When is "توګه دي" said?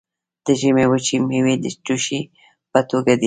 2.89-3.19